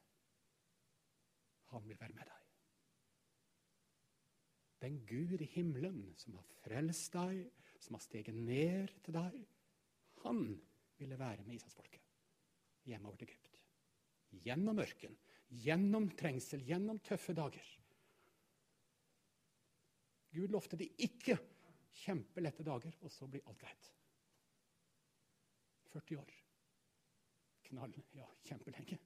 [1.72, 2.43] han vil være med deg.
[4.85, 7.47] Den Gud i himmelen som har frelst deg,
[7.80, 9.39] som har steget ned til deg,
[10.24, 10.43] han
[11.01, 12.05] ville være med Israelsfolket
[12.85, 13.61] hjemover til Egypt.
[14.45, 15.16] Gjennom ørken,
[15.64, 17.64] gjennom trengsel, gjennom tøffe dager.
[20.35, 21.39] Gud lovte de ikke
[22.05, 23.91] kjempelette dager, og så blir alt greit.
[25.95, 26.37] 40 år.
[27.70, 27.95] Knall.
[28.18, 28.99] Ja, kjempelenge.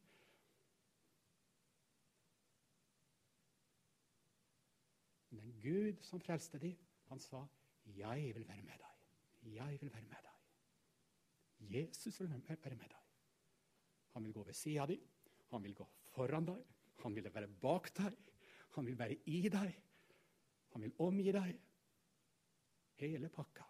[5.62, 6.76] Gud som frelste dem,
[7.09, 7.46] han sa,
[7.84, 8.88] 'Jeg vil være med deg'.
[9.42, 10.38] Jeg vil være med deg.
[11.61, 13.04] Jesus vil være med deg.
[14.14, 15.00] Han vil gå ved sida deg,
[15.50, 16.64] han vil gå foran deg,
[17.02, 18.16] han vil være bak deg,
[18.76, 19.82] han vil være i deg.
[20.74, 21.61] Han vil omgi deg.
[22.98, 23.64] Hele pakka.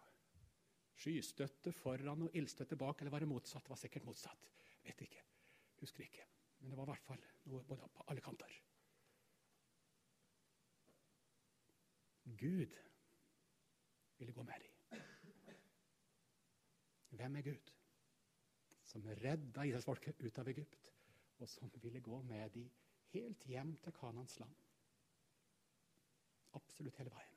[0.99, 3.63] Skystøtte foran og ildstøtte bak, eller var det motsatt?
[3.63, 4.49] Det var sikkert motsatt.
[4.83, 5.21] Vet ikke.
[5.79, 6.25] Husker ikke.
[6.59, 7.21] Men det var i hvert fall
[7.51, 8.51] noe på alle kanter.
[12.37, 12.75] Gud
[14.17, 15.01] ville gå med dem.
[17.09, 17.71] Hvem er Gud?
[18.83, 20.93] Som redda Israelsfolket ut av Egypt,
[21.39, 22.69] og som ville gå med dem
[23.13, 24.55] helt hjem til Kanans land.
[26.57, 27.35] Absolutt hele veien.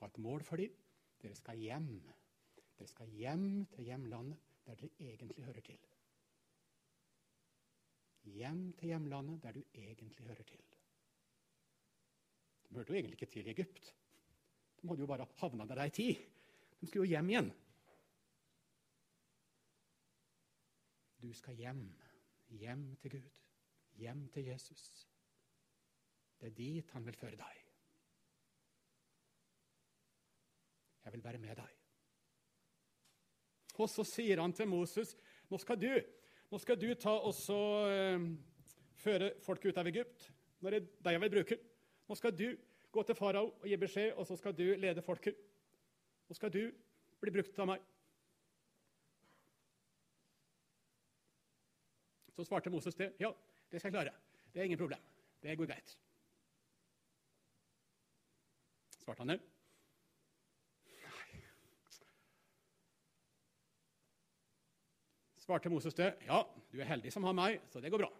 [0.00, 0.74] Og et mål for dem.
[1.22, 1.90] Dere skal hjem.
[2.78, 5.86] Dere skal hjem til hjemlandet, der dere egentlig hører til.
[8.26, 10.75] Hjem til hjemlandet, der du egentlig hører til.
[12.68, 13.94] De hørte jo egentlig ikke til i Egypt.
[14.80, 16.24] De hadde jo bare havna der ei tid.
[16.80, 17.52] De skulle jo hjem igjen.
[21.22, 21.86] Du skal hjem.
[22.48, 23.38] Hjem til Gud.
[23.98, 25.08] Hjem til Jesus.
[26.40, 27.62] Det er dit han vil føre deg.
[31.04, 31.72] Jeg vil være med deg.
[33.76, 35.14] Og så sier han til Moses
[35.50, 35.92] nå skal du,
[36.50, 38.24] nå skal du ta og så, eh,
[38.98, 40.30] føre folket ut av Egypt.
[40.60, 41.58] Nå er det deg jeg vil bruke.
[42.06, 42.48] Nå skal du
[42.92, 45.36] gå til farao og gi beskjed, og så skal du lede folket.
[46.28, 46.62] Nå skal du
[47.20, 47.84] bli brukt av meg.
[52.36, 53.14] Så svarte Moses det.
[53.20, 53.30] Ja,
[53.70, 54.16] det skal jeg klare.
[54.52, 55.00] Det er ingen problem.
[55.42, 55.96] Det går greit.
[59.00, 59.38] Svarte han det?
[61.00, 61.40] Nei.
[65.46, 66.10] Svarte Moses det?
[66.26, 66.42] Ja,
[66.72, 68.12] du er heldig som har meg, så det går bra.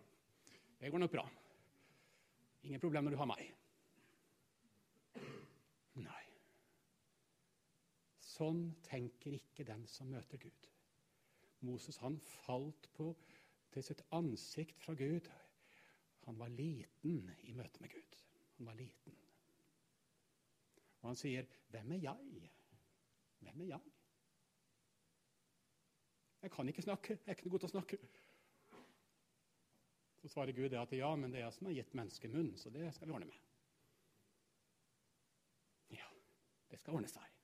[0.81, 1.27] Det går nok bra.
[2.63, 3.45] Ingen problem når du har meg.
[6.01, 6.23] Nei.
[8.37, 10.69] Sånn tenker ikke den som møter Gud.
[11.65, 13.11] Moses han falt på
[13.73, 15.31] til sitt ansikt fra Gud.
[16.27, 18.19] Han var liten i møte med Gud.
[18.59, 19.17] Han var liten.
[21.01, 22.51] Og han sier, 'Hvem er jeg?
[23.41, 23.93] Hvem er jeg?'
[26.43, 27.13] Jeg kan ikke snakke.
[27.13, 27.99] Jeg er ikke noe god til å snakke.
[30.21, 32.71] Så svarer Gud at ja, men det er jeg som har gitt mennesket munn, så
[32.71, 33.41] det skal vi ordne med.
[35.91, 36.07] Ja,
[36.71, 37.36] det skal ordne seg.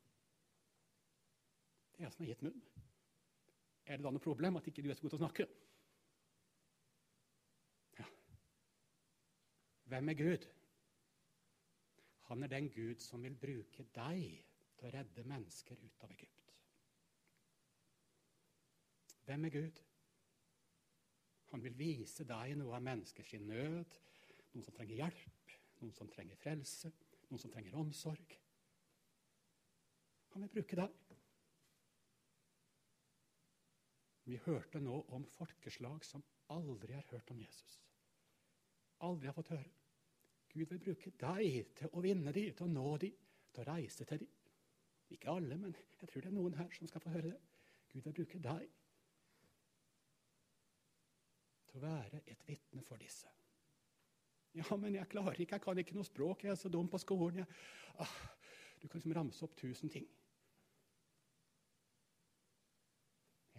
[2.02, 2.62] Jeg som har gitt munn.
[3.86, 5.46] Er det da noe problem at ikke du er så god til å snakke?
[7.98, 8.06] Ja.
[9.92, 10.46] Hvem er Gud?
[12.30, 14.40] Han er den Gud som vil bruke deg
[14.78, 16.54] til å redde mennesker ut av Egypt.
[19.28, 19.82] Hvem er Gud?
[21.52, 23.98] Han vil vise deg noe av menneskers nød,
[24.54, 26.90] noen som trenger hjelp, noen som trenger frelse,
[27.28, 28.34] noen som trenger omsorg.
[30.32, 31.01] Han vil bruke deg.
[34.24, 36.22] Vi hørte nå om folkeslag som
[36.54, 37.80] aldri har hørt om Jesus.
[39.02, 39.70] Aldri har fått høre.
[40.52, 43.16] Gud vil bruke deg til å vinne dem, til å nå dem,
[43.52, 44.30] til å reise til dem.
[45.12, 47.40] Ikke alle, men jeg tror det er noen her som skal få høre det.
[47.92, 48.68] Gud vil bruke deg
[51.72, 53.28] til å være et vitne for disse.
[54.52, 57.00] Ja, men jeg klarer ikke, jeg kan ikke noe språk, jeg er så dum på
[57.00, 57.40] skolen.
[57.40, 57.48] Jeg...
[58.04, 58.16] Ah,
[58.82, 60.04] du kan liksom ramse opp tusen ting.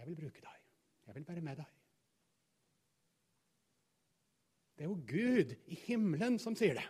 [0.03, 0.63] Jeg vil bruke deg.
[1.07, 1.75] Jeg vil være med deg.
[4.75, 6.83] Det er jo Gud i himmelen som sier det.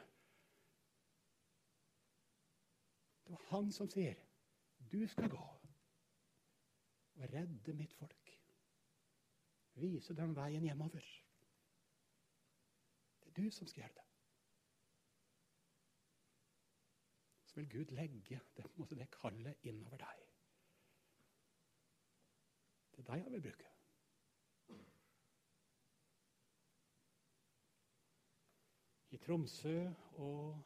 [3.21, 4.17] Det var han som sier,
[4.79, 8.33] 'Du skal gå og redde mitt folk.'
[9.75, 11.05] Vise dem veien hjemover.
[13.21, 14.09] Det er du som skal gjøre det.
[17.45, 18.39] Så vil Gud legge det,
[18.89, 20.32] det kallet innover deg.
[22.93, 23.69] Det er deg jeg vil bruke.
[29.13, 29.89] I Tromsø
[30.21, 30.61] og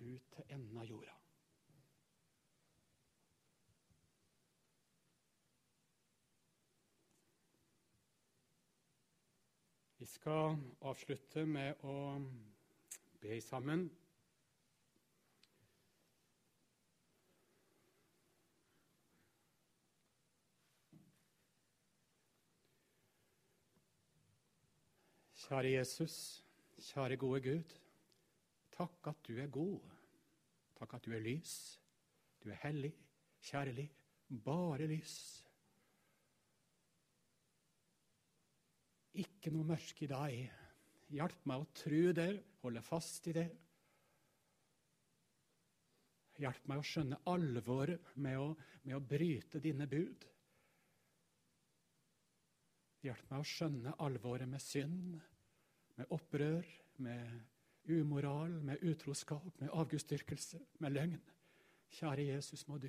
[0.00, 1.16] ut til enden av jorda.
[10.02, 11.96] Vi skal avslutte med å
[13.22, 13.84] be sammen.
[25.52, 26.14] Kjære Jesus,
[26.80, 27.72] kjære gode Gud.
[28.72, 29.80] Takk at du er god.
[30.78, 31.56] Takk at du er lys.
[32.40, 32.94] Du er hellig,
[33.44, 33.84] kjærlig,
[34.46, 35.16] bare lys.
[39.20, 40.38] Ikke noe mørke i deg.
[41.12, 42.30] Hjelp meg å tro det,
[42.62, 43.44] holde fast i det.
[46.40, 48.48] Hjelp meg å skjønne alvoret med å,
[48.86, 50.24] med å bryte dine bud.
[53.04, 55.20] Hjelp meg å skjønne alvoret med synd,
[56.02, 57.40] med opprør, med
[57.88, 61.22] umoral, med utroskap, med avgudsdyrkelse, med løgn.
[61.92, 62.88] Kjære Jesus, må du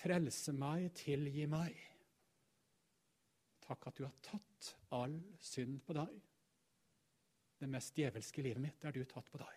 [0.00, 1.76] frelse meg, tilgi meg.
[3.66, 6.14] Takk at du har tatt all synd på deg.
[7.60, 9.56] Det mest djevelske livet mitt er du tatt på deg.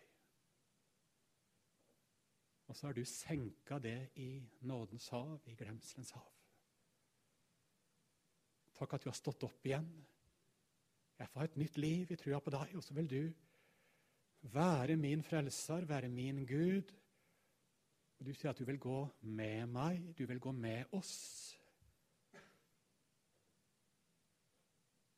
[2.68, 4.34] Og så har du senka det i
[4.68, 6.28] nådens hav, i glemselens hav.
[8.76, 9.88] Takk at du har stått opp igjen
[11.24, 13.21] jeg får et nytt liv i trua på deg, og så vil du
[14.51, 16.91] være min frelser, være min Gud.
[18.19, 21.13] Du sier at du vil gå med meg, du vil gå med oss.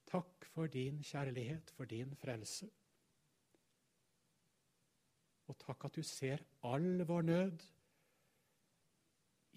[0.06, 2.70] Takk for din kjærlighet, for din frelse.
[5.50, 7.68] Og takk at du ser all vår nød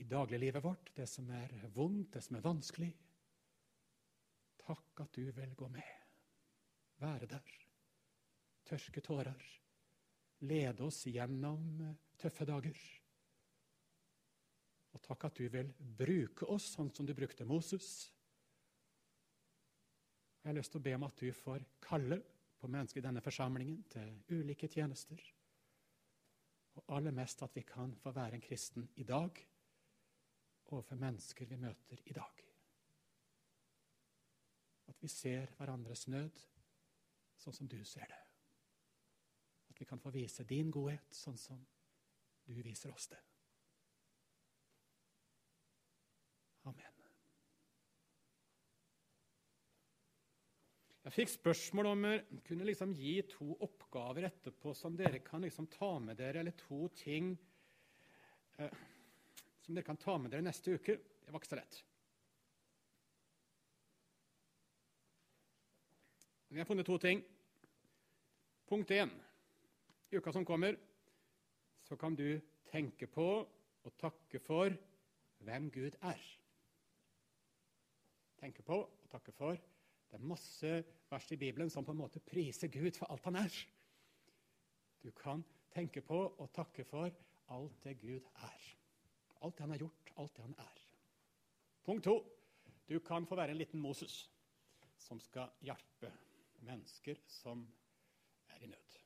[0.01, 2.92] i dagliglivet vårt, det som er vondt, det som er vanskelig.
[4.64, 6.07] Takk at du vil gå med
[7.01, 7.57] være der.
[8.68, 9.44] Tørke tårer.
[10.40, 11.82] Lede oss gjennom
[12.18, 12.78] tøffe dager.
[14.94, 18.09] Og takk at du vil bruke oss sånn som du brukte Moses.
[20.42, 22.20] Jeg har lyst til å be om at du får kalle
[22.59, 25.20] på mennesker i denne forsamlingen til ulike tjenester.
[26.78, 29.42] Og aller mest at vi kan få være en kristen i dag
[30.68, 32.44] overfor mennesker vi møter i dag.
[34.88, 36.40] At vi ser hverandres nød
[37.39, 38.20] sånn som du ser det.
[39.70, 41.61] At vi kan få vise din godhet sånn som
[42.49, 43.20] du viser oss det.
[46.68, 46.95] Amen.
[51.09, 55.70] Jeg fikk spørsmål om jeg kunne liksom gi to oppgaver etterpå som dere kan liksom
[55.72, 57.30] ta med dere, eller to ting
[58.59, 58.74] eh,
[59.64, 60.99] som dere kan ta med dere neste uke.
[61.24, 61.78] Det var ikke så lett.
[66.49, 67.20] Vi har funnet to ting.
[68.66, 69.11] Punkt én.
[70.11, 70.76] I uka som kommer,
[71.84, 72.40] så kan du
[72.70, 73.26] tenke på
[73.84, 74.72] og takke for
[75.44, 76.22] hvem Gud er.
[78.40, 79.59] Tenke på og takke for.
[80.09, 80.70] Det er masse
[81.11, 83.59] vers i Bibelen som på en måte priser Gud for alt han er.
[85.05, 85.44] Du kan
[85.74, 87.12] tenke på og takke for
[87.53, 88.62] alt det Gud er.
[89.42, 90.80] Alt det han har gjort, alt det han er.
[91.84, 92.16] Punkt to.
[92.88, 94.30] Du kan få være en liten Moses
[94.99, 96.09] som skal hjelpe
[96.59, 97.66] mennesker som
[98.48, 98.98] er i nød.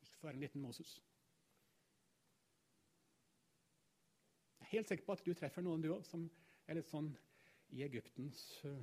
[0.00, 1.02] Du skal få være en liten Moses.
[4.60, 6.30] Jeg er helt sikker på at du treffer noen, du òg, som
[6.66, 7.10] er litt sånn
[7.74, 8.80] i Egyptens uh,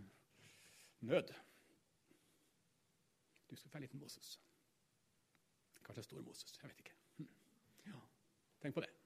[1.08, 1.34] nød.
[3.50, 4.36] Du skal få være en liten Moses.
[5.84, 6.58] Kanskje stor Moses.
[6.62, 6.98] Jeg vet ikke.
[7.18, 7.30] Hm.
[7.90, 8.02] Ja,
[8.62, 9.01] tenk på det.